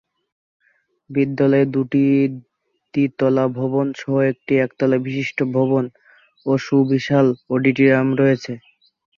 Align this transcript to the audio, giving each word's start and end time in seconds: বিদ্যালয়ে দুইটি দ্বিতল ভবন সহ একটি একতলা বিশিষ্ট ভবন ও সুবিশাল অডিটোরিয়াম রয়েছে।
বিদ্যালয়ে 1.09 1.65
দুইটি 1.73 2.01
দ্বিতল 2.93 3.35
ভবন 3.59 3.87
সহ 3.99 4.13
একটি 4.31 4.53
একতলা 4.65 4.97
বিশিষ্ট 5.05 5.37
ভবন 5.55 5.83
ও 6.45 6.51
সুবিশাল 6.65 7.25
অডিটোরিয়াম 7.49 8.07
রয়েছে। 8.21 8.53